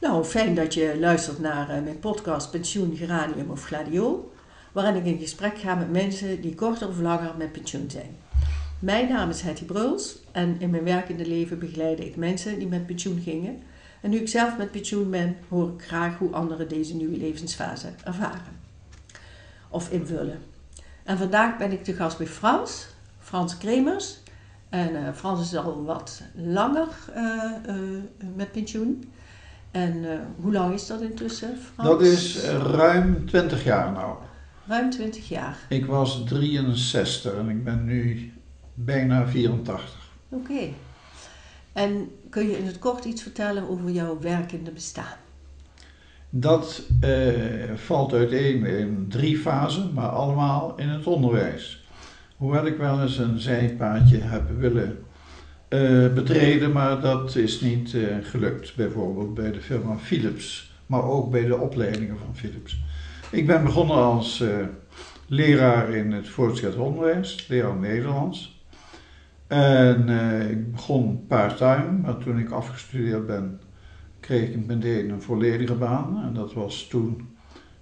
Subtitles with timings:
[0.00, 4.32] Nou, fijn dat je luistert naar eh, mijn podcast Pensioen, Geranium of Gladio,
[4.72, 8.16] waarin ik in gesprek ga met mensen die korter of langer met pensioen zijn.
[8.78, 12.86] Mijn naam is Hetty Bruls en in mijn werkende leven begeleide ik mensen die met
[12.86, 13.62] pensioen gingen.
[14.00, 17.88] En nu ik zelf met pensioen ben, hoor ik graag hoe anderen deze nieuwe levensfase
[18.04, 18.60] ervaren
[19.68, 20.42] of invullen.
[21.04, 22.86] En vandaag ben ik te gast bij Frans,
[23.18, 24.18] Frans Kremers.
[24.68, 27.52] En uh, Frans is al wat langer uh,
[28.34, 29.12] met pensioen.
[29.76, 30.04] En
[30.40, 31.88] hoe lang is dat intussen, Frans?
[31.88, 34.16] Dat is ruim 20 jaar nou.
[34.66, 35.58] Ruim 20 jaar.
[35.68, 38.32] Ik was 63 en ik ben nu
[38.74, 40.10] bijna 84.
[40.28, 40.52] Oké.
[40.52, 40.74] Okay.
[41.72, 45.16] En kun je in het kort iets vertellen over jouw werkende bestaan?
[46.30, 51.86] Dat uh, valt uiteen in drie fasen, maar allemaal in het onderwijs.
[52.36, 55.05] Hoewel ik wel eens een zijpaadje heb willen
[55.76, 58.76] uh, betreden, maar dat is niet uh, gelukt.
[58.76, 62.80] Bijvoorbeeld bij de firma Philips, maar ook bij de opleidingen van Philips.
[63.30, 64.44] Ik ben begonnen als
[65.26, 68.64] leraar in het voortgezet onderwijs, leraar Nederlands.
[69.46, 70.08] En
[70.50, 73.60] ik begon part-time, maar toen ik afgestudeerd ben,
[74.20, 76.22] kreeg ik meteen een volledige baan.
[76.24, 77.28] En dat was toen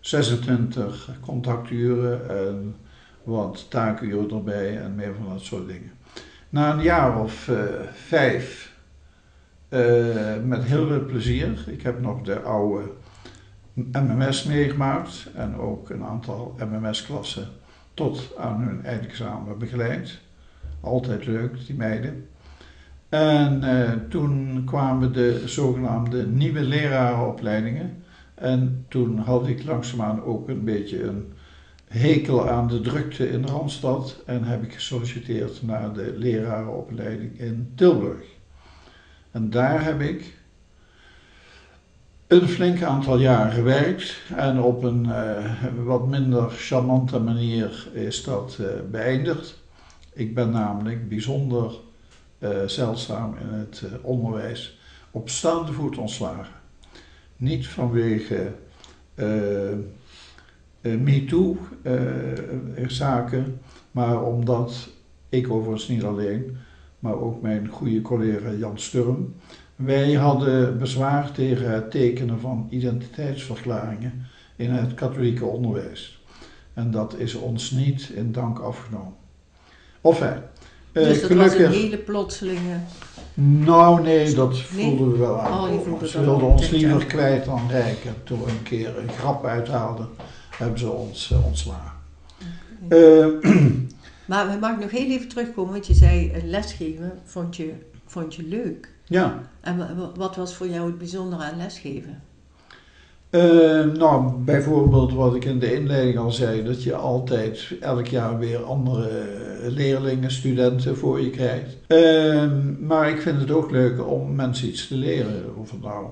[0.01, 2.75] 26 contacturen en
[3.23, 5.94] wat taakuren erbij en meer van dat soort dingen.
[6.55, 7.59] Na een jaar of uh,
[7.93, 8.73] vijf,
[9.69, 12.91] uh, met heel veel plezier, ik heb nog de oude
[13.75, 17.49] MMS meegemaakt en ook een aantal MMS-klassen
[17.95, 20.21] tot aan hun eindexamen begeleid.
[20.81, 22.29] Altijd leuk, die meiden.
[23.09, 28.03] En uh, toen kwamen de zogenaamde nieuwe lerarenopleidingen.
[28.35, 31.33] En toen had ik langzaamaan ook een beetje een
[31.95, 34.23] hekel aan de drukte in Randstad.
[34.27, 38.25] En heb ik gesolliciteerd naar de lerarenopleiding in Tilburg.
[39.31, 40.37] En daar heb ik
[42.27, 44.17] een flink aantal jaar gewerkt.
[44.37, 49.63] En op een uh, wat minder charmante manier is dat uh, beëindigd.
[50.13, 51.75] Ik ben namelijk bijzonder
[52.39, 54.79] uh, zeldzaam in het onderwijs
[55.11, 56.55] op staande voet ontslagen.
[57.37, 58.53] Niet vanwege
[60.85, 64.89] MeToo-zaken, maar omdat
[65.29, 66.57] ik overigens niet alleen,
[66.99, 69.35] maar ook mijn goede collega Jan Sturm,
[69.77, 76.23] wij hadden bezwaar tegen het tekenen van identiteitsverklaringen in het katholieke onderwijs.
[76.75, 79.15] En dat is ons niet in dank afgenomen.
[80.01, 80.37] Enfin,
[80.93, 81.59] dus dat gelukkig...
[81.59, 82.79] was een hele plotselinge...
[83.37, 85.71] Nou nee, dat voelden we wel aan.
[85.71, 88.05] Oh, Ze wilden ons liever kwijt dan rijk.
[88.05, 90.09] En toen we een keer een grap uithaalden,
[90.59, 91.93] hebben ze ons uh, ontslagen.
[92.85, 92.99] Okay.
[92.99, 93.27] Uh,
[94.29, 97.73] maar we mag nog heel even terugkomen, want je zei lesgeven vond je,
[98.07, 98.89] vond je leuk.
[99.05, 99.51] Ja.
[99.61, 102.23] En wat was voor jou het bijzondere aan lesgeven?
[103.35, 108.39] Uh, nou, bijvoorbeeld wat ik in de inleiding al zei, dat je altijd elk jaar
[108.39, 109.27] weer andere
[109.63, 111.77] leerlingen, studenten voor je krijgt.
[111.89, 112.51] Uh,
[112.81, 115.57] maar ik vind het ook leuk om mensen iets te leren.
[115.57, 116.07] Of het nou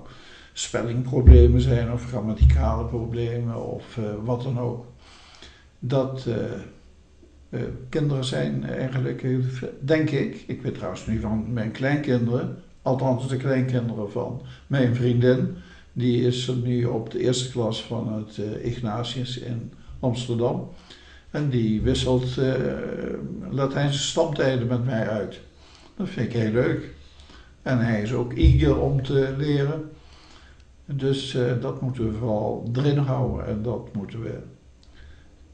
[0.52, 4.86] spellingproblemen zijn of grammaticale problemen of uh, wat dan ook.
[5.78, 6.26] Dat
[7.88, 9.24] kinderen zijn eigenlijk,
[9.80, 15.56] denk ik, ik weet trouwens nu van mijn kleinkinderen, althans de kleinkinderen van mijn vriendin
[15.92, 20.68] die is nu op de eerste klas van het Ignatius in Amsterdam.
[21.30, 22.38] En die wisselt
[23.50, 25.40] Latijnse stamtijden met mij uit.
[25.96, 26.90] Dat vind ik heel leuk.
[27.62, 29.90] En hij is ook eager om te leren.
[30.86, 34.38] Dus uh, dat moeten we vooral erin houden en dat moeten we.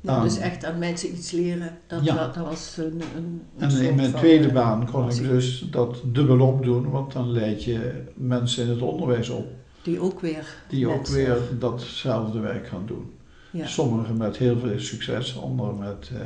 [0.00, 2.14] Ja, dus echt aan mensen iets leren, dat, ja.
[2.14, 6.02] dat, dat was een, een, een En in mijn tweede baan kon ik dus dat
[6.04, 9.46] dubbelop doen, want dan leid je mensen in het onderwijs op.
[9.82, 10.56] Die ook weer.
[10.68, 13.12] Die ook weer datzelfde werk gaan doen.
[13.50, 13.66] Ja.
[13.66, 16.20] Sommigen met heel veel succes, anderen met uh,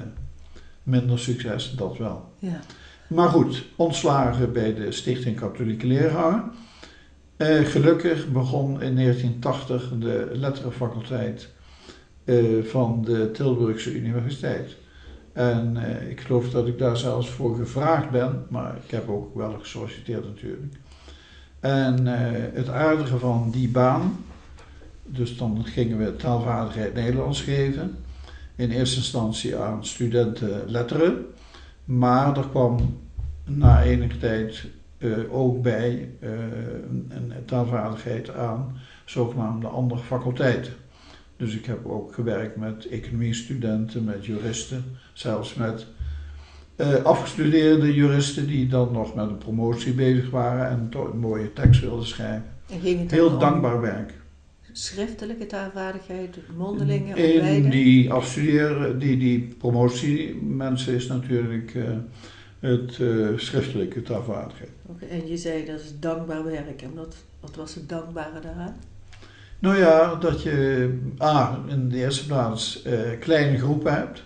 [0.82, 2.32] minder succes, dat wel.
[2.38, 2.60] Ja.
[3.08, 6.44] Maar goed, ontslagen bij de Stichting Katholieke Leraar.
[7.42, 11.48] Uh, gelukkig begon in 1980 de letterenfaculteit
[12.24, 14.76] uh, van de Tilburgse Universiteit.
[15.32, 15.76] En
[16.10, 20.24] ik geloof dat ik daar zelfs voor gevraagd ben, maar ik heb ook wel gesolliciteerd
[20.24, 20.72] natuurlijk.
[21.60, 22.06] En
[22.54, 24.24] het aardige van die baan,
[25.06, 27.96] dus dan gingen we taalvaardigheid Nederlands geven.
[28.56, 31.26] In eerste instantie aan studenten letteren.
[31.84, 32.98] Maar er kwam
[33.44, 34.66] na enige tijd
[35.02, 36.30] uh, ook bij uh,
[37.08, 40.72] een taalvaardigheid aan zogenaamde andere faculteiten.
[41.36, 45.86] Dus ik heb ook gewerkt met economiestudenten, met juristen, zelfs met
[46.76, 51.52] uh, afgestudeerde juristen die dan nog met een promotie bezig waren en toch een mooie
[51.52, 52.50] tekst wilden schrijven.
[53.08, 54.12] Heel dankbaar werk.
[54.72, 61.84] Schriftelijke taalvaardigheid, mondelingen, In die afstuderen, die, die promotie mensen is natuurlijk eh,
[62.62, 64.70] het eh, schriftelijke taalvaardigheid.
[64.86, 66.82] Oké, en je zei dat is dankbaar werk.
[66.82, 68.76] En wat, wat was het dankbare daaraan?
[69.58, 70.88] Nou ja, dat je
[71.22, 74.22] A, in de eerste plaats eh, kleine groepen hebt.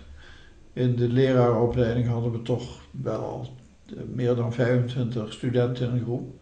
[0.73, 3.47] In de leraaropleiding hadden we toch wel
[3.85, 6.35] eh, meer dan 25 studenten in een groep.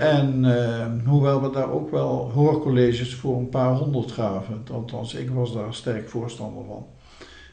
[0.00, 0.44] En
[1.06, 5.74] hoewel we daar ook wel hoorcolleges voor een paar honderd gaven, althans ik was daar
[5.74, 6.86] sterk voorstander van.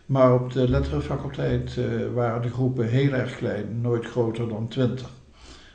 [0.05, 5.01] Maar op de letterenfaculteit eh, waren de groepen heel erg klein, nooit groter dan 20.
[5.01, 5.11] Dat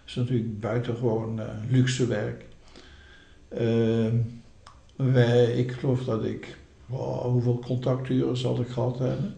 [0.06, 2.44] is natuurlijk buitengewoon eh, luxe werk.
[3.48, 4.16] Ehm,
[4.96, 6.56] wij, ik geloof dat ik,
[6.86, 9.34] wow, hoeveel contacturen zal ik gehad hebben?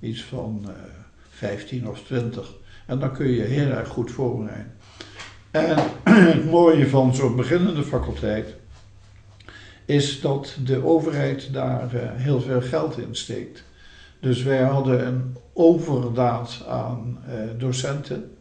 [0.00, 1.00] Iets van eh
[1.40, 2.52] 15 of 20.
[2.86, 4.72] En dan kun je heel erg goed voorbereiden.
[5.50, 5.76] En
[6.32, 8.54] het mooie van zo'n beginnende faculteit
[9.84, 13.64] is dat de overheid daar eh, heel veel geld in steekt.
[14.20, 18.36] Dus wij hadden een overdaad aan eh, docenten.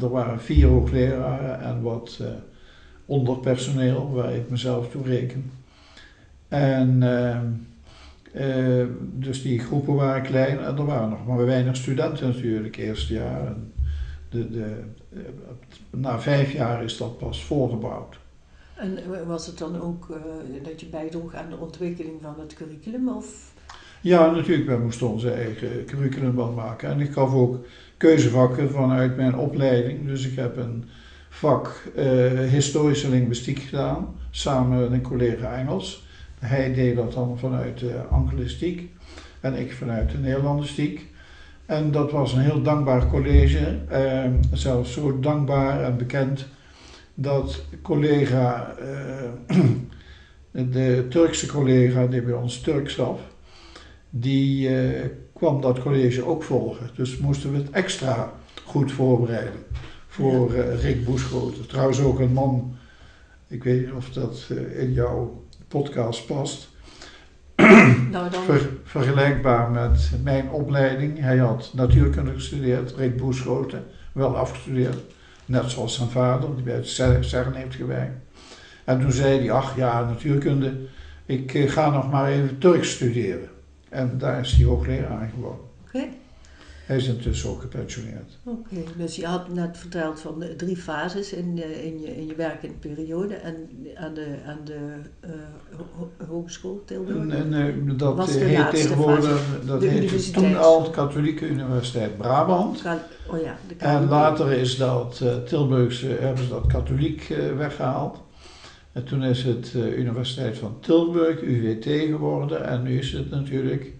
[0.00, 2.26] Er waren vier hoogleraren en wat eh,
[3.06, 5.50] onderpersoneel, waar ik mezelf toe reken.
[6.48, 7.02] En
[8.32, 13.14] eh, dus die groepen waren klein en er waren nog maar weinig studenten natuurlijk, eerste
[13.14, 13.54] jaar.
[14.30, 14.84] De, de,
[15.90, 18.18] na vijf jaar is dat pas volgebouwd.
[18.76, 20.20] En was het dan ook
[20.62, 23.08] dat je bijdroeg aan de ontwikkeling van het curriculum?
[23.08, 23.54] Of
[24.06, 26.88] Ja, natuurlijk, wij moesten onze eigen curriculum wel maken.
[26.88, 27.64] En ik gaf ook
[27.96, 30.06] keuzevakken vanuit mijn opleiding.
[30.06, 30.84] Dus ik heb een
[31.28, 32.06] vak eh,
[32.38, 36.06] historische linguïstiek gedaan, samen met een collega Engels.
[36.38, 38.90] Hij deed dat dan vanuit de anglistiek
[39.40, 41.06] en ik vanuit de Nederlandistiek.
[41.64, 46.46] En dat was een heel dankbaar college, eh, zelfs zo dankbaar en bekend
[47.14, 49.58] dat collega, eh,
[50.72, 53.20] de Turkse collega die bij ons Turks gaf,
[54.10, 56.90] die eh, kwam dat college ook volgen.
[56.94, 58.32] Dus moesten we het extra
[58.64, 59.60] goed voorbereiden
[60.06, 61.66] voor eh, Rick Boeschoten.
[61.66, 62.76] Trouwens ook een man,
[63.48, 66.68] ik weet niet of dat eh, in jouw podcast past,
[68.10, 71.20] nou dan, ver- vergelijkbaar met mijn opleiding.
[71.20, 74.98] Hij had natuurkunde gestudeerd, Rick Boeschoten, wel afgestudeerd.
[75.44, 76.88] Net zoals zijn vader, die bij het
[77.20, 78.16] CERN heeft gewerkt.
[78.84, 80.74] En toen zei hij, ach ja, natuurkunde,
[81.26, 83.48] ik ga nog maar even Turks studeren.
[83.88, 85.60] En daar is hij hoogleraar geworden.
[85.86, 86.04] oké.
[86.86, 88.38] Hij is intussen ook gepensioneerd.
[88.44, 92.26] Oké, dus je had net verteld van de drie fases in, eh, in, je, in
[92.26, 93.54] je werkende periode en
[93.94, 94.78] aan de, aan de
[95.20, 95.30] eh,
[95.76, 95.86] ho-
[96.18, 97.28] ho- Hogeschool Tilburg.
[97.34, 100.44] En, eh, dat Was de heet tegenwoordig, dat De heette universiteit.
[100.52, 102.82] toen al de Katholieke Universiteit Brabant.
[103.30, 108.18] Oh ja, de En later is dat eh, Tilburgse, hebben ze dat katholiek eh, weggehaald.
[108.96, 112.64] En toen is het eh, Universiteit van Tilburg, UWT geworden.
[112.66, 113.92] En nu is het natuurlijk,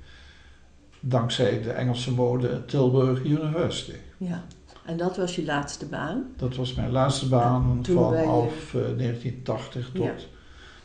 [1.01, 3.97] dankzij de Engelse mode, Tilburg University.
[4.17, 4.45] Ja,
[4.87, 6.25] en dat was je laatste baan.
[6.37, 10.15] Dat was mijn laatste baan je- vanaf eh, 1980 tot Ja.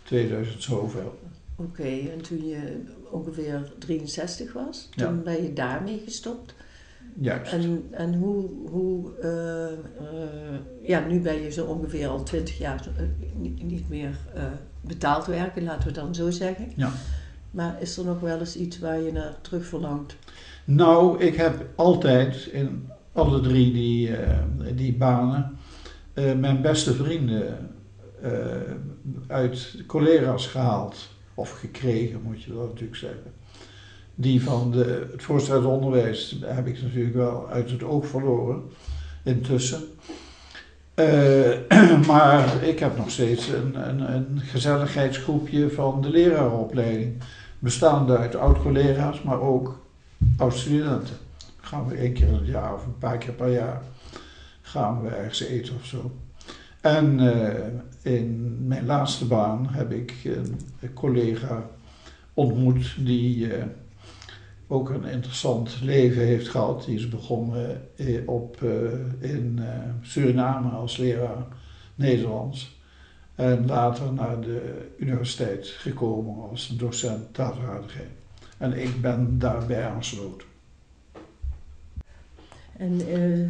[0.04, 1.20] 2000 zoveel.
[1.56, 2.82] Oké, en toen je
[3.12, 5.06] ongeveer 63 was, Ja.
[5.08, 6.54] toen ben je daarmee gestopt.
[7.20, 7.52] Juist.
[7.52, 12.88] En, en hoe, hoe eh, eh, ja, nu ben je zo ongeveer al 20 jaar
[12.98, 13.04] eh,
[13.64, 14.18] niet, meer
[14.82, 16.72] betaald werken, laten we dan zo zeggen.
[16.76, 16.92] Ja.
[17.52, 20.16] Maar is er nog wel eens iets waar je naar terug verlangt?
[20.66, 24.12] Nou, ik heb altijd in alle drie die,
[24.76, 25.58] die banen
[26.14, 27.70] mijn beste vrienden
[29.28, 31.10] uit collega's gehaald.
[31.34, 33.34] Of gekregen, moet je dat natuurlijk zeggen.
[34.16, 38.62] Die van de, het voortgezet onderwijs heb ik natuurlijk wel uit het oog verloren
[39.24, 39.82] intussen.
[40.94, 41.52] Eh,
[42.08, 47.14] maar ik heb nog steeds een, een, een gezelligheidsgroepje van de leraaropleiding.
[47.60, 49.80] Bestaande uit oud-collega's, maar ook
[50.38, 51.16] oud-studenten.
[51.60, 53.82] Gaan we één keer in het jaar of een paar keer per jaar
[54.72, 56.12] gaan we ergens eten of zo.
[56.82, 61.70] En eh, in mijn laatste baan heb ik een, een collega
[62.34, 63.64] ontmoet die eh,
[64.72, 66.86] ook een interessant leven heeft gehad.
[66.86, 71.46] Die is begonnen eh, op, eh, in eh, Suriname als leraar
[71.96, 72.80] Nederlands.
[73.36, 78.10] En later naar de universiteit gekomen als docent taalvaardigheid.
[78.58, 80.48] En ik ben daarbij aangesloten.
[82.78, 83.02] En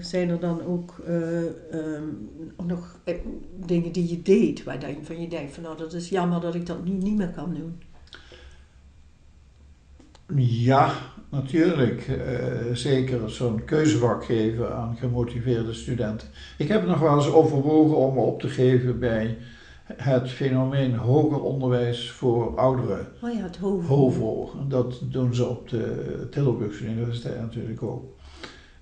[0.01, 2.04] zijn er dan ook eh, ehm,
[2.66, 3.00] nog
[3.66, 6.86] dingen die je deed waarvan je denkt van nou dat is jammer dat ik dat
[6.86, 7.82] nu niet meer kan doen?
[10.36, 10.94] Ja,
[11.30, 16.28] natuurlijk eh, zeker zo'n keuzevak geven aan gemotiveerde studenten.
[16.58, 19.38] Ik heb nog wel eens overwogen om me op te geven bij
[19.96, 23.08] het fenomeen hoger onderwijs voor ouderen.
[23.22, 23.58] Oh ja, het.
[23.88, 24.52] HOVO.
[24.68, 28.20] Dat doen ze op de Tilburgse Universiteit natuurlijk ook.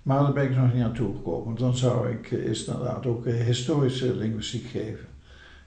[0.03, 1.56] Maar daar ben ik nog niet aan toegekomen.
[1.56, 5.08] Dan zou ik eh, is inderdaad ook eh, historische linguïstiek geven.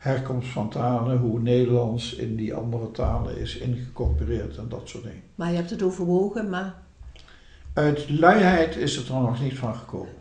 [0.03, 5.23] Herkomst van talen, hoe Nederlands in die andere talen is ingecorporeerd en dat soort dingen.
[5.35, 6.75] Maar je hebt het overwogen, maar
[7.73, 10.15] Uit luiheid is het er nog niet van gekomen.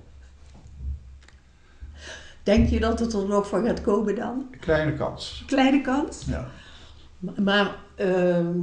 [2.43, 4.45] denk je dat het er nog van gaat komen dan?
[4.59, 5.43] Kleine kans.
[5.47, 6.25] Kleine kans.
[6.25, 6.47] Ja.
[7.19, 8.59] Maar, maar, ehm,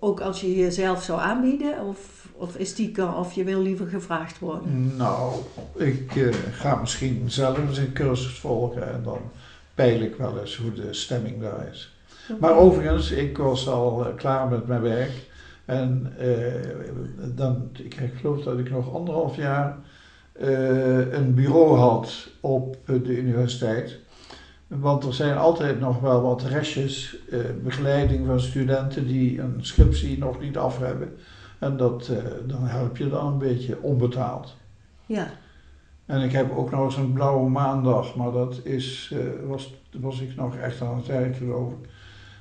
[0.00, 4.38] ook als je jezelf zou aanbieden, of, of is die of je wil liever gevraagd
[4.38, 4.96] worden?
[4.96, 5.32] Nou,
[5.76, 9.18] ik eh, ga misschien zelf eens een cursus volgen en dan
[9.74, 11.96] peil ik wel eens hoe de stemming daar is.
[12.40, 15.26] Maar overigens, ik was al eh, klaar met mijn werk.
[15.64, 16.26] En eh,
[17.34, 19.76] dan, ik, geloof dat ik nog anderhalf jaar
[21.10, 23.98] een bureau had op de universiteit.
[24.68, 30.18] Want er zijn altijd nog wel wat restjes, eh, begeleiding van studenten die een scriptie
[30.18, 31.16] nog niet af hebben.
[31.58, 34.56] En dat, eh, dan help je dan een beetje onbetaald.
[35.06, 35.30] Ja,
[36.06, 40.20] En ik heb ook nog eens een blauwe maandag, maar dat is, eh, was, was
[40.20, 41.88] ik nog echt aan het werk geloof ik.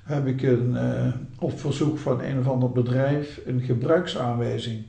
[0.03, 1.07] Heb ik een, eh,
[1.39, 4.85] op verzoek van een of ander bedrijf een gebruiksaanwijzing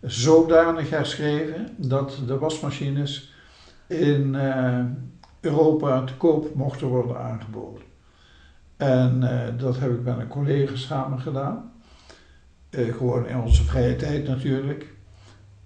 [0.00, 3.32] zodanig herschreven dat de wasmachines
[3.86, 4.36] in
[5.40, 7.82] Europa te koop mochten worden aangeboden.
[8.76, 11.72] En eh, dat heb ik met een collega samen gedaan.
[12.70, 14.86] Eh, gewoon in onze vrije tijd natuurlijk.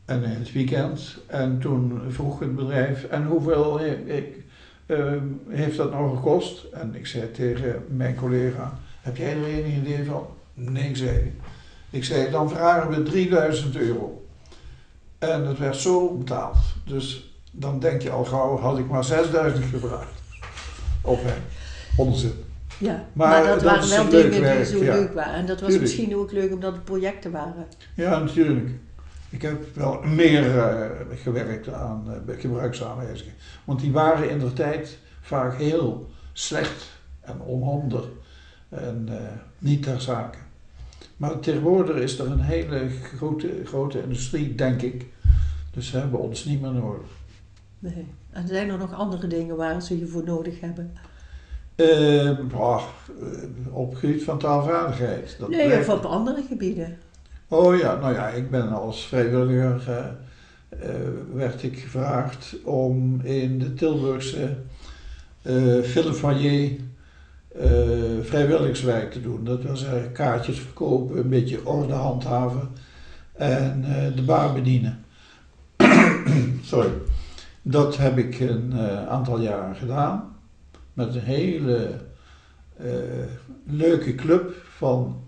[0.05, 1.19] En in het weekend.
[1.27, 4.45] En toen vroeg het bedrijf, en hoeveel ik,
[4.87, 5.13] eh,
[5.49, 6.65] heeft dat nou gekost?
[6.73, 10.27] En ik zei tegen mijn collega, heb jij er enig idee van?
[10.55, 11.33] Nee, zei hij.
[11.91, 14.27] Ik zei, dan vragen we 3000 euro.
[15.19, 16.57] En het werd zo betaald.
[16.85, 20.23] Dus dan denk je al gauw, had ik maar 6000 gevraagd.
[21.03, 21.43] Op hem.
[21.97, 22.33] Onzin.
[22.79, 23.05] ja.
[23.13, 24.95] Maar Maar, dat, dat waren wel dingen werk, die zo ja.
[24.95, 25.35] leuk waren.
[25.35, 25.81] En dat was Tuurlijk.
[25.81, 27.67] misschien ook leuk omdat het projecten waren.
[27.95, 28.71] Ja, natuurlijk.
[29.31, 30.91] Ik heb wel meer eh,
[31.23, 33.35] gewerkt aan eh, gebruiksaanwijzingen.
[33.65, 36.91] Want die waren in de tijd vaak heel slecht
[37.21, 38.05] en onhandig
[38.69, 39.17] en eh,
[39.59, 40.39] niet ter zake.
[41.17, 45.07] Maar tegenwoordig is er een hele grote, grote industrie, denk ik.
[45.71, 47.07] Dus ze hebben ons niet meer nodig.
[47.83, 48.07] Nee.
[48.31, 50.93] En zijn er nog andere dingen waar ze je voor nodig hebben?
[53.71, 55.37] Op het gebied van taalvaardigheid.
[55.39, 56.99] Dat nee, blijft- of op andere gebieden.
[57.49, 60.05] Oh ja, nou ja, ik ben als vrijwilliger eh,
[60.89, 60.95] eh,
[61.35, 64.57] werd ik gevraagd om in de Tilburgse
[65.43, 66.71] eh filmfoyer
[67.59, 67.71] eh,
[68.23, 69.45] vrijwilligerswerk te doen.
[69.45, 72.69] Dat zeggen kaartjes verkopen, een beetje orde handhaven
[73.33, 73.85] en
[74.17, 75.05] de bar bedienen.
[76.63, 76.91] Sorry.
[77.63, 80.37] Dat heb ik een eh, aantal jaren gedaan
[80.93, 82.01] met een hele
[82.77, 82.89] eh,
[83.67, 85.23] leuke club van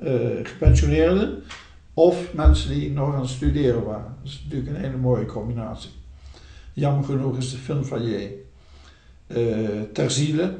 [0.00, 1.42] eh, gepensioneerden
[1.94, 4.16] of mensen die nog aan het studeren waren.
[4.22, 5.90] Dat is natuurlijk een hele mooie combinatie.
[6.72, 8.30] Jammer genoeg is de filmfoyer
[9.26, 10.56] eh ter ziele,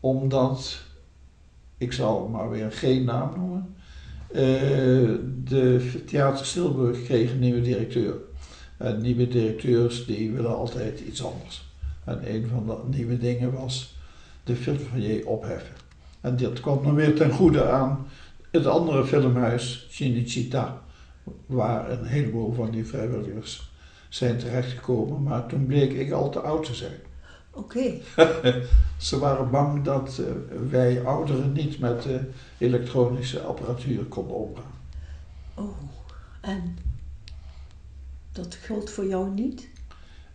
[0.00, 0.80] omdat,
[1.78, 3.74] ik zal maar weer geen naam noemen,
[5.44, 8.14] de Theater Stilburg kreeg een nieuwe directeur.
[8.80, 11.64] En nieuwe directeurs die willen altijd iets anders.
[12.04, 13.96] En een van de nieuwe dingen was
[14.44, 15.74] de filmfoyer opheffen.
[16.20, 18.06] En dat kwam dan weer ten goede aan
[18.50, 20.64] het andere filmhuis, Cinecittà,
[21.46, 23.70] waar een heleboel van die vrijwilligers
[24.08, 25.22] zijn terechtgekomen.
[25.22, 26.98] Maar toen bleek ik al te oud te zijn.
[27.50, 27.92] Oké.
[28.96, 30.26] Ze waren bang dat eh,
[30.70, 32.20] wij ouderen niet met de
[32.58, 34.78] elektronische apparatuur konden omgaan.
[35.54, 35.76] Oh,
[36.40, 36.76] en
[38.32, 39.68] dat geldt voor jou niet?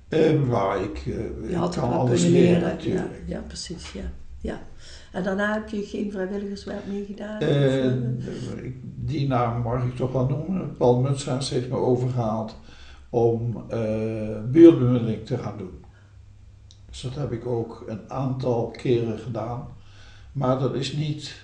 [0.08, 2.62] Eh, waar ik, eh, Je ik had het kan alles leren leren.
[2.62, 3.24] Ja, natuurlijk.
[3.25, 3.92] ja, precies.
[3.92, 4.12] Ja.
[4.42, 4.62] Ja.
[5.12, 7.40] En daarna heb je geen vrijwilligerswerk meer gedaan?
[7.40, 7.94] Eh, eh?
[8.96, 10.75] die naam mag ik toch wel noemen.
[10.78, 12.56] Paul Mutsaars heeft me overgehaald
[13.10, 13.66] om
[14.52, 15.84] buurtbemiddeling te gaan doen.
[16.90, 19.68] Dus dat heb ik ook een aantal keren gedaan.
[20.32, 21.36] Maar dat is niet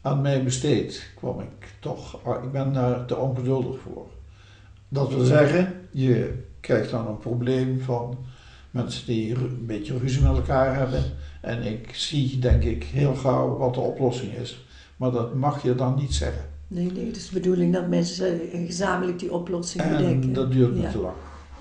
[0.00, 2.24] aan mij besteed, kwam ik toch.
[2.24, 4.06] ah, Ik ben daar te ongeduldig voor.
[4.92, 8.18] Dat wil zeggen, je krijgt dan een probleem van
[8.70, 11.02] mensen die een beetje ruzie met elkaar hebben.
[11.40, 14.64] En ik zie, denk ik, heel gauw wat de oplossing is.
[14.96, 16.44] Maar dat mag je dan niet zeggen.
[16.68, 20.32] Nee, nee, het is de bedoeling dat mensen eh, gezamenlijk die oplossing En bedenken.
[20.32, 20.90] dat duurt ja.
[20.90, 21.16] te lang.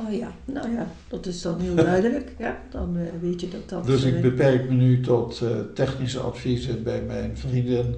[0.07, 2.31] Oh ja, nou ja, dat is dan heel duidelijk.
[2.37, 3.85] Ja, dan eh, weet je dat dat...
[3.85, 7.95] Dus eh, ik beperk me nu tot eh, technische adviezen bij mijn vriendin.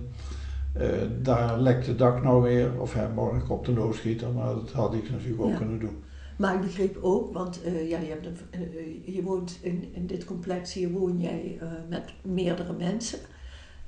[0.74, 0.88] Eh,
[1.22, 4.94] daar lekt het dak nou weer, of hè, morgen op de loodgieter, maar dat had
[4.94, 5.58] ik natuurlijk ook Ja.
[5.58, 6.03] kunnen doen.
[6.38, 10.08] Maar ik begreep ook, want eh, ja, je, hebt een, eh, je woont in, in
[10.08, 13.20] dit complex, hier woon jij met meerdere mensen.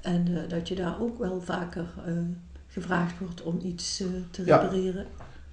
[0.01, 1.85] En dat je daar ook wel vaker
[2.67, 4.57] gevraagd wordt om iets te Ja.
[4.57, 5.05] repareren.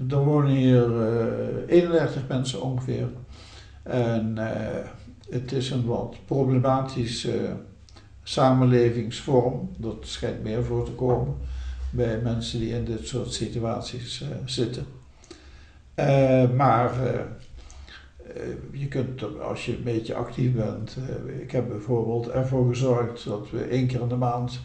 [0.09, 3.09] Er wonen hier eh 31 mensen ongeveer.
[3.83, 4.37] En
[5.31, 7.57] het is een wat problematische
[8.23, 9.71] samenlevingsvorm.
[9.77, 11.35] Dat schijnt meer voor te komen
[11.93, 14.87] bij mensen die in dit soort situaties eh, zitten.
[15.95, 17.21] Eh, maar eh,
[18.71, 20.97] je kunt, als je een beetje actief bent.
[21.41, 24.61] ik heb bijvoorbeeld ervoor gezorgd dat we één keer in de maand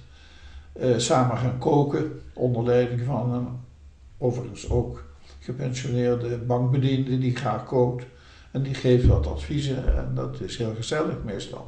[0.97, 2.21] samen gaan koken.
[2.33, 3.47] Onder leiding van een,
[4.17, 5.03] overigens ook
[5.39, 8.05] gepensioneerde bankbediende die graag kookt.
[8.51, 11.67] En die geeft wat adviezen en dat is heel gezellig meestal.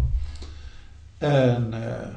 [1.19, 2.07] En eh,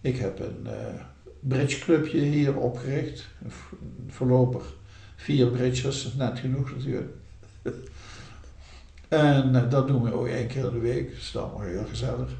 [0.00, 0.94] ik heb een eh
[1.40, 3.28] bridgeclubje hier opgericht.
[4.08, 4.74] Voorlopig
[5.16, 7.12] vier bridges, net genoeg natuurlijk.
[9.08, 11.84] En eh, dat doen we ook één keer in de week, dat is allemaal heel
[11.84, 12.30] gezellig.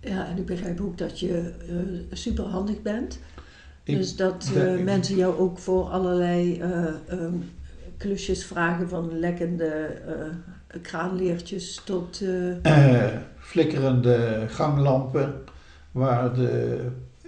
[0.00, 3.18] Ja, en ik begrijp ook dat je eh super handig bent.
[3.82, 4.50] Ik dus dat
[4.84, 7.34] mensen jou ook voor allerlei eh, ehm,
[7.96, 9.98] klusjes vragen van lekkende
[10.82, 12.20] kraanleertjes tot...
[12.62, 15.34] eh, eh, flikkerende ganglampen
[15.92, 16.80] waar de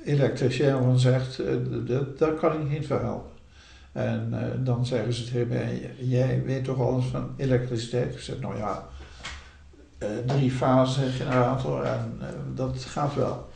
[0.05, 3.31] elektricien van zegt, eh, d- d- daar kan ik niet voor helpen.
[3.93, 4.33] En
[4.65, 8.15] dan zeggen ze tegen mij, jij weet toch alles van elektriciteit?
[8.15, 8.87] Ik zeg, nou ja,
[10.27, 12.19] drie fase generator en
[12.55, 13.49] dat gaat wel.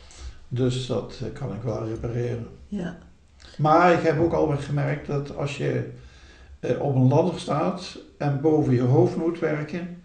[0.47, 2.47] Dus dat kan ik wel repareren.
[2.67, 2.97] ja,
[3.57, 5.89] Maar ik heb ook alweer gemerkt dat als je
[6.79, 10.03] op een ladder staat en boven je hoofd moet werken,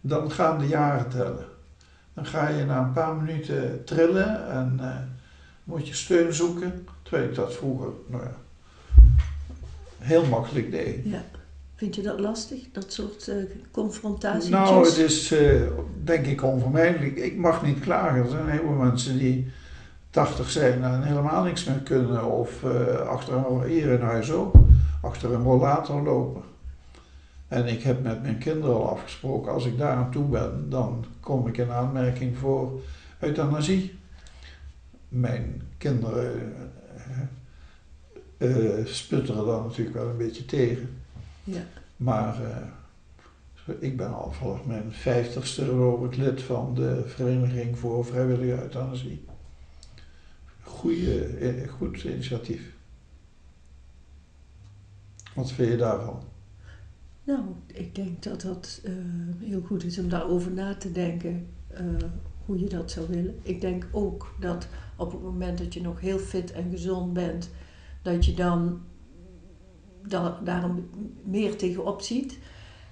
[0.00, 1.44] dan gaan de jaren tellen.
[2.14, 4.96] Dan ga je na een paar minuten trillen en eh,
[5.64, 6.86] moet je steun zoeken.
[7.02, 8.34] Terwijl ik dat vroeger nou ja,
[9.98, 11.04] heel makkelijk deed.
[11.04, 11.24] ja.
[11.82, 13.36] Vind je dat lastig, dat soort eh
[13.70, 14.48] confrontaties?
[14.48, 15.62] Nou, het is eh,
[16.04, 17.16] denk ik onvermijdelijk.
[17.16, 18.22] Ik mag niet klagen.
[18.22, 19.50] Er zijn heel veel mensen die
[20.10, 22.24] 80 zijn en helemaal niks meer kunnen.
[22.24, 24.54] Of eh, achter hier in huis ook,
[25.02, 26.42] achter een rollator lopen.
[27.48, 31.04] En ik heb met mijn kinderen al afgesproken, als ik daar aan toe ben, dan
[31.20, 32.80] kom ik in aanmerking voor
[33.18, 33.98] euthanasie.
[35.08, 36.54] Mijn kinderen
[38.36, 40.88] eh, sputteren dan natuurlijk wel een beetje tegen.
[41.44, 41.62] Ja,
[41.96, 48.04] Maar eh, ik ben al vanaf mijn vijftigste geloof ik lid van de Vereniging voor
[48.04, 49.24] Vrijwillige Euthanasie.
[50.62, 52.71] Goeie, goed initiatief.
[55.34, 56.22] Wat vind je daarvan?
[57.24, 58.92] nou, ik denk dat dat eh,
[59.38, 61.84] heel goed is om daarover na te denken, eh,
[62.44, 63.38] hoe je dat zou willen.
[63.42, 64.66] Ik denk ook dat
[64.96, 67.50] op het moment dat je nog heel fit en gezond bent,
[68.02, 68.80] dat je dan
[70.06, 70.90] da daar een
[71.24, 72.38] meer tegenop ziet.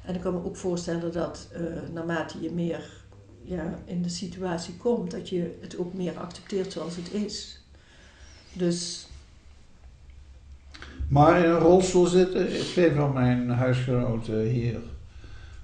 [0.04, 3.04] En ik kan me ook voorstellen dat eh, naarmate je meer
[3.42, 7.64] ja, in de situatie komt, dat je het ook meer accepteert zoals het is.
[8.52, 9.08] Dus
[11.10, 14.80] Maar in een rolstoel zitten, twee van mijn huisgenoten hier,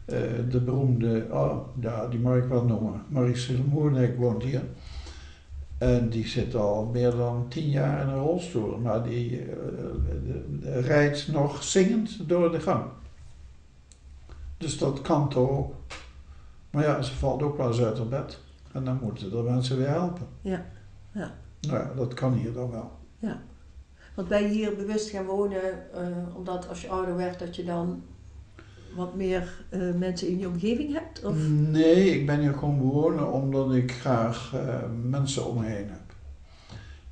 [0.04, 0.18] eh,
[0.50, 4.62] de beroemde, oh, ja, die mag ik wel noemen, Maurice Moernek woont hier.
[5.78, 9.46] En die zit al meer dan tien jaar in een rolstoel, maar die eh,
[10.06, 12.84] de- de- rijdt nog zingend door de gang.
[14.58, 15.74] Dus dat kan toch ook.
[16.70, 18.40] Maar ja, ze valt ook wel eens uit haar bed.
[18.72, 20.26] En dan moeten er mensen weer helpen.
[20.40, 20.64] Ja,
[21.12, 21.32] ja.
[21.60, 22.90] Nou ja, dat kan hier dan wel.
[24.16, 27.64] Want ben je hier bewust gaan wonen, eh, omdat als je ouder werd, dat je
[27.64, 28.02] dan
[28.94, 31.24] wat meer eh, mensen in je omgeving hebt?
[31.24, 31.34] Of?
[31.48, 36.14] Nee, ik ben hier gewoon wonen omdat ik graag eh, mensen om me heen heb.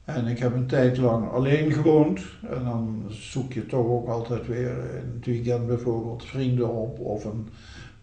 [0.05, 2.21] En ik heb een tijd lang alleen gewoond.
[2.43, 7.25] En dan zoek je toch ook altijd weer in het weekend bijvoorbeeld vrienden op of
[7.25, 7.49] een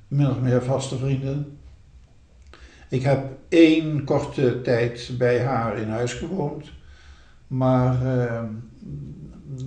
[0.07, 1.57] min of meer vaste vrienden.
[2.89, 6.71] Ik heb één korte tijd bij haar in huis gewoond.
[7.51, 8.43] Maar eh,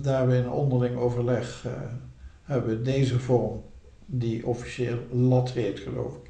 [0.01, 1.71] daar we in onderling overleg eh,
[2.43, 3.61] hebben we deze vorm
[4.05, 6.29] die officieel lat heet, geloof ik.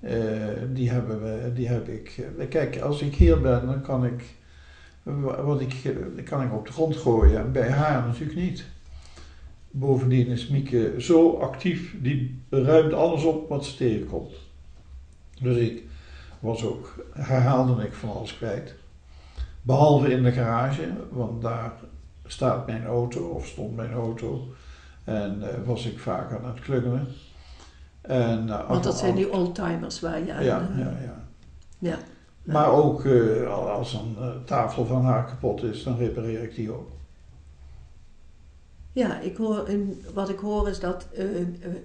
[0.00, 2.24] Eh, die, hebben we, die heb ik.
[2.38, 4.24] eh, Kijk, als ik hier ben, dan kan ik,
[5.02, 7.38] wa- wat ik, kan ik op de grond gooien.
[7.38, 8.64] En bij haar natuurlijk niet.
[9.70, 14.32] Bovendien is Mieke zo actief, die ruimt alles op wat ze tegenkomt.
[15.40, 15.82] Dus ik
[16.40, 18.74] was ook, herhaalde ik van alles kwijt.
[19.62, 21.72] Behalve in de garage, want daar
[22.26, 24.48] staat mijn auto of stond mijn auto.
[25.04, 27.06] En eh, was ik vaak aan het klungelen.
[28.00, 30.44] En, eh, Want dat zijn die oldtimers waar je aan...
[30.44, 31.24] Ja, eh, ja, ja.
[31.78, 31.98] ja.
[32.42, 33.06] Maar ook
[33.58, 36.90] als een tafel van haar kapot is, dan repareer ik die ook.
[38.92, 41.06] Ja, ik hoor, en wat ik hoor is dat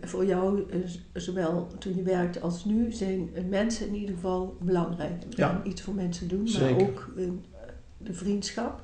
[0.02, 0.66] voor jou,
[1.14, 5.24] zowel toen je werkte als nu, zijn mensen in ieder geval belangrijk.
[5.30, 5.50] Ja.
[5.50, 6.76] En iets voor mensen doen, Zeker.
[6.76, 7.30] maar ook eh,
[7.98, 8.82] de vriendschap.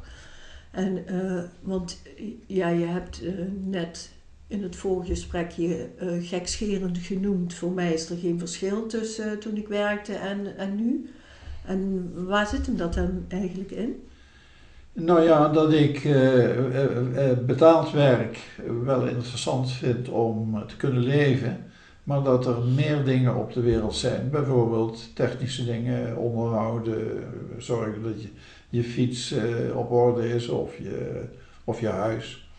[0.74, 4.12] En, eh, want eh, ja, je hebt eh, net
[4.48, 7.54] in het vorige gesprekje eh gekscherend genoemd.
[7.54, 11.10] Voor mij is er geen verschil tussen toen ik werkte en, en nu.
[11.66, 14.04] En waar zit hem dat dan eigenlijk in?
[14.94, 16.02] Nou ja, dat ik
[17.46, 18.40] betaald werk
[18.84, 21.66] wel interessant vind om te kunnen leven,
[22.04, 24.30] maar dat er meer dingen op de wereld zijn.
[24.30, 27.24] Bijvoorbeeld technische dingen, onderhouden,
[27.58, 28.28] zorgen dat je,
[28.74, 31.24] je fiets eh, op orde is of je,
[31.64, 32.50] of je huis.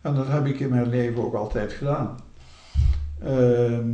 [0.00, 2.18] En dat heb ik in mijn leven ook altijd gedaan.
[3.22, 3.90] Ehm,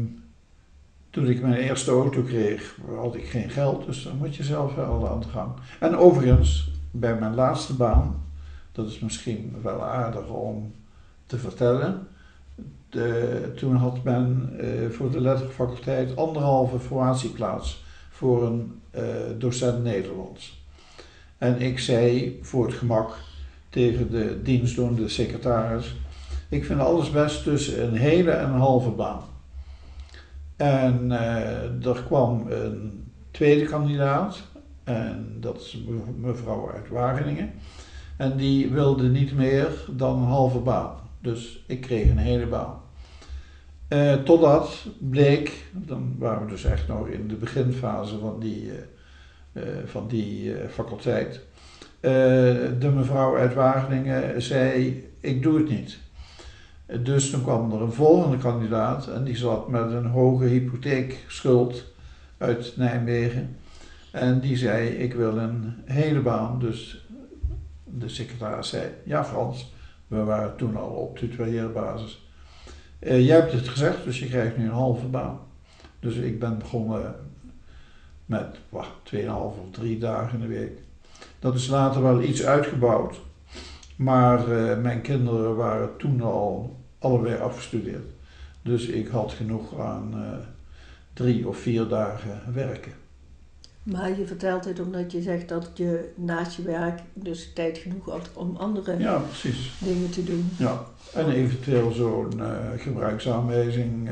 [1.10, 4.74] toen ik mijn eerste auto kreeg, had ik geen geld, dus dan moet je zelf
[4.74, 5.52] wel aan de gang.
[5.80, 8.22] En overigens, bij mijn laatste baan,
[8.72, 10.74] dat is misschien wel aardig om
[11.26, 12.06] te vertellen.
[12.88, 19.04] De, toen had men eh, voor de letterfaculteit anderhalve formatieplaats voor een eh,
[19.38, 20.59] docent Nederlands.
[21.40, 23.14] En ik zei voor het gemak
[23.68, 25.96] tegen de dienstdoende secretaris:
[26.48, 29.22] Ik vind alles best tussen een hele en een halve baan.
[30.56, 34.42] En eh, er kwam een tweede kandidaat,
[34.84, 37.50] en dat is me- mevrouw uit Wageningen.
[38.16, 40.94] En die wilde niet meer dan een halve baan.
[41.20, 42.80] Dus ik kreeg een hele baan.
[43.88, 48.78] Eh, totdat bleek, dan waren we dus echt nog in de beginfase van die, eh,
[49.84, 51.40] van die eh, faculteit.
[52.00, 52.10] Eh,
[52.78, 55.98] de mevrouw uit Wageningen zei: Ik doe het niet.
[56.86, 61.84] Eh, Dus toen kwam er een volgende kandidaat en die zat met een hoge hypotheekschuld
[62.38, 63.56] uit Nijmegen.
[64.10, 66.58] En die zei, ik wil een hele baan.
[66.58, 67.06] Dus
[67.84, 69.72] de secretaris zei, ja Frans,
[70.06, 72.28] we waren toen al op tutoieerbasis.
[72.98, 75.38] Eh, jij hebt het gezegd, dus je krijgt nu een halve baan.
[76.00, 77.14] Dus ik ben begonnen
[78.30, 80.78] met wacht, 2,5 of 3 dagen in de week.
[81.38, 83.20] Dat is later wel iets uitgebouwd.
[83.96, 88.10] Maar eh, mijn kinderen waren toen al allebei afgestudeerd.
[88.62, 90.38] Dus ik had genoeg aan eh,
[91.12, 92.92] drie of vier dagen werken.
[93.82, 98.04] Maar je vertelt dit omdat je zegt dat je naast je werk dus tijd genoeg
[98.10, 99.72] had om andere Ja, precies.
[99.78, 100.50] dingen te doen.
[100.58, 100.84] Ja.
[101.14, 104.10] En eventueel zo'n eh, gebruiksaanwijzing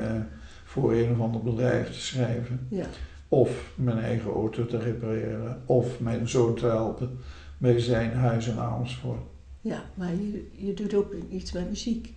[0.64, 2.66] voor een of ander bedrijf te schrijven.
[2.70, 2.87] Ja.
[3.28, 5.62] Of mijn eigen auto te repareren.
[5.66, 7.18] Of mijn zoon te helpen
[7.58, 9.20] bij zijn huis in Amersfoort.
[9.60, 12.12] Ja, maar je, je doet ook iets met muziek.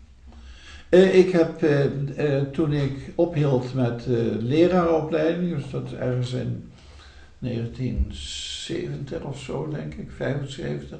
[0.89, 1.85] Eh, ik heb eh,
[2.37, 4.05] eh, toen ik ophield met
[4.39, 6.71] leraaropleiding, dus dat ergens in
[7.39, 10.99] 1970 of zo denk ik, 75.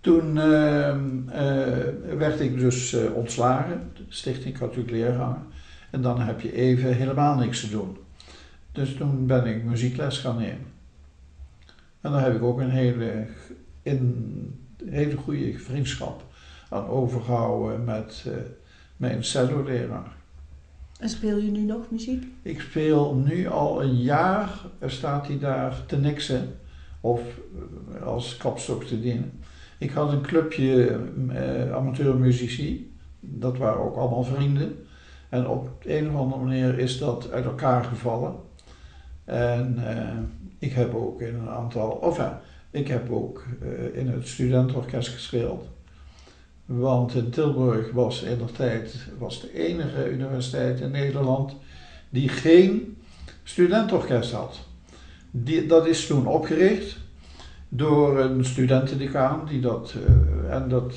[0.00, 5.38] Toen ehm, eh, werd ik dus ontslagen, de stichting katholiek leraar.
[5.90, 7.96] En dan heb je even helemaal niks te doen.
[8.78, 10.66] Dus toen ben ik muziekles gaan nemen.
[12.00, 13.26] En daar heb ik ook een hele,
[13.82, 16.22] in, hele goede vriendschap
[16.68, 18.32] aan overgehouden met eh,
[18.96, 20.16] mijn cello-leraar.
[20.98, 22.26] En speel je nu nog muziek?
[22.42, 26.54] Ik speel nu al een jaar, staat hij daar te niksen
[27.00, 27.20] of
[27.94, 29.32] eh, als kapstok te dienen.
[29.78, 34.86] Ik had een clubje eh, amateurmuzici, dat waren ook allemaal vrienden.
[35.28, 38.46] En op een of andere manier is dat uit elkaar gevallen.
[39.28, 40.18] En eh,
[40.58, 45.08] ik heb ook in een aantal, of ja, ik heb ook eh, in het studentenorkest
[45.08, 45.68] gespeeld.
[46.64, 51.56] Want in Tilburg was in de tijd was de enige universiteit in Nederland
[52.10, 52.96] die geen
[53.42, 54.58] studentenorkest had.
[55.30, 56.98] Die, dat is toen opgericht
[57.68, 60.94] door een studentendecaan die dat, eh, en dat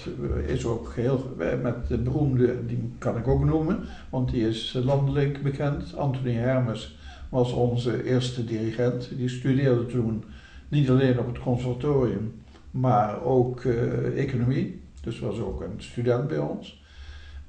[0.47, 4.79] is ook heel, eh, met de beroemde, die kan ik ook noemen, want die is
[4.83, 5.97] landelijk bekend.
[5.97, 6.99] Anthony Hermes
[7.31, 9.09] was onze eerste dirigent.
[9.17, 10.23] Die studeerde toen
[10.67, 12.41] niet alleen op het conservatorium,
[12.71, 14.81] maar ook eh, economie.
[15.01, 16.83] Dus was ook een student bij ons.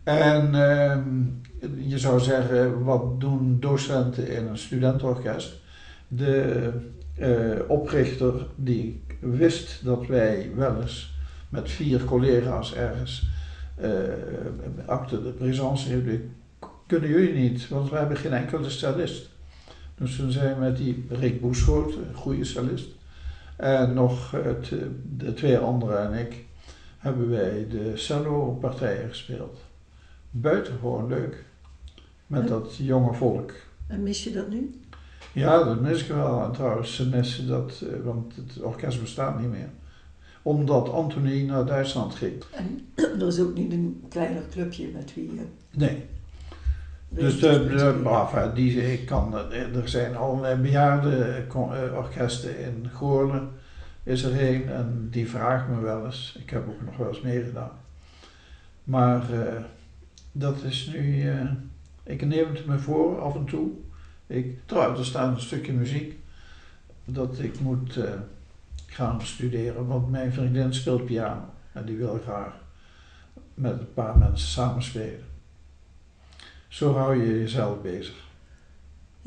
[0.03, 1.01] En ehm,
[1.88, 5.61] je zou zeggen, wat doen docenten in een studentenorkest?
[6.09, 6.71] De
[7.16, 11.14] eh, oprichter die wist dat wij wel eens
[11.49, 13.29] met vier collega's ergens
[13.75, 13.90] eh,
[14.87, 16.01] achter de présence.
[16.87, 19.32] Kunnen jullie niet, want we hebben geen enkele cellist.
[20.03, 22.88] Dus toen zijn we met die Rick Boeschoot, een goede cellist,
[23.57, 24.73] en nog het,
[25.17, 26.45] de twee anderen en ik,
[26.99, 29.61] hebben wij de cello-partijen gespeeld.
[30.31, 31.45] Buitengewoon leuk.
[32.27, 33.53] Met dat jonge volk.
[33.87, 34.81] En mis je dat nu?
[35.33, 36.45] Ja, dat mis ik wel.
[36.45, 39.69] En trouwens, ze missen dat, eh, want het orkest bestaat niet meer.
[40.43, 42.43] Omdat Anthony naar Duitsland ging.
[42.51, 42.81] En
[43.21, 45.47] er is ook niet een kleiner clubje met wie je...
[45.71, 46.05] Nee.
[47.14, 53.51] Dus de, de, enfin, die, ik kan, er zijn allerlei bejaarde eh, orkesten in Goorlen
[54.03, 56.37] is er een en die vraagt me wel eens.
[56.38, 57.70] Ik heb ook nog wel eens meegedaan.
[58.85, 59.62] Maar uh,
[60.33, 61.51] dat is nu, uh,
[62.03, 63.70] ik neem het me voor af en toe.
[64.27, 66.18] Ik, trouwens, er staat een stukje muziek
[67.05, 68.05] dat ik moet uh,
[68.87, 72.55] gaan studeren, want mijn vriendin speelt piano en die wil graag
[73.55, 75.32] met een paar mensen samenspelen.
[76.72, 78.14] Zo hou je jezelf bezig.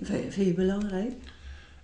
[0.01, 1.13] Vind je belangrijk?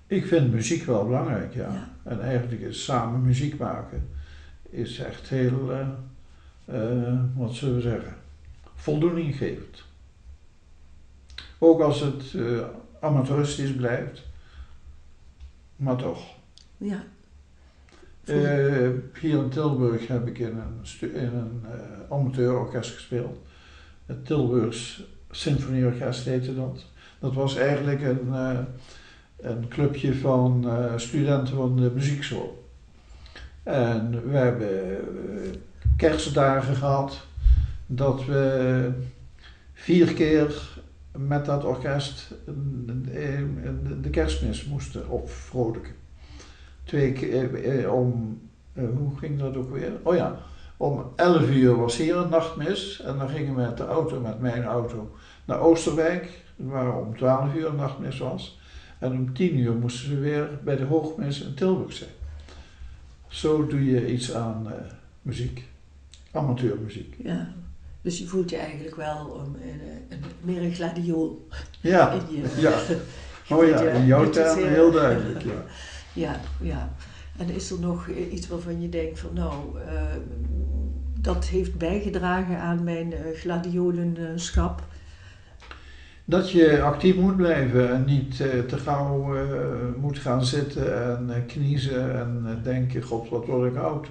[0.08, 1.74] Ik vind muziek wel belangrijk, ja.
[1.74, 1.90] ja.
[2.04, 4.10] En eigenlijk is samen muziek maken
[4.70, 5.88] is echt heel, uh,
[6.70, 8.16] uh, wat zullen we zeggen,
[8.76, 9.84] voldoening geeft.
[11.58, 12.66] Ook als het uh,
[13.00, 14.28] amateuristisch blijft,
[15.76, 16.36] maar toch.
[16.78, 17.04] Ja.
[19.20, 21.66] hier in Tilburg heb ik in een, in een
[22.10, 23.38] amateurorkest gespeeld.
[24.06, 26.86] Het Tilburgs Symfonieorkest heette dat.
[27.20, 28.34] Dat was eigenlijk een
[29.42, 32.70] een clubje van uh, studenten van de muziekschool.
[33.64, 35.50] En we hebben uh,
[35.98, 37.28] kerstdagen gehad
[37.86, 38.92] dat we
[39.74, 40.80] vier keer
[41.18, 42.34] met dat orkest
[44.02, 45.94] de kerstmis moesten opvrolijken.
[46.84, 48.40] Twee keer eh, om,
[48.74, 49.92] hoe ging dat ook weer?
[50.04, 50.40] Oh ja,
[50.82, 54.40] om 11 uur was hier een nachtmis en dan gingen we met de auto, met
[54.40, 55.16] mijn auto,
[55.46, 58.60] naar Oosterwijk, waar om 12 uur een nachtmis was.
[59.00, 62.10] En om tien uur moesten ze weer bij de hoogmis in Tilburg zijn.
[63.28, 64.74] Zo doe je iets aan uh,
[65.22, 65.68] muziek,
[66.32, 67.16] amateurmuziek.
[67.24, 67.54] Ja,
[68.02, 71.48] dus je voelt je eigenlijk wel um, een, een, meer een gladiool.
[71.82, 72.80] Ja, in je, ja.
[73.56, 75.64] oh ja, in jouw termen heel duidelijk, ja.
[76.24, 76.94] ja, ja.
[77.38, 80.02] En is er nog iets waarvan je denkt van nou, uh,
[81.22, 84.84] dat heeft bijgedragen aan mijn uh, gladiolenschap?
[86.32, 89.42] dat je actief moet blijven en niet uh, te gauw uh,
[89.98, 94.08] moet gaan zitten en kniezen en denken, god wat word ik oud.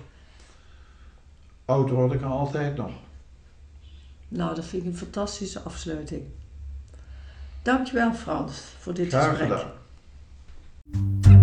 [1.65, 2.91] Oud word ik altijd nog.
[4.29, 6.23] Nou, dat vind ik een fantastische afsluiting.
[7.63, 9.67] Dankjewel Frans voor dit Graag gesprek.
[10.93, 11.40] Gedaan.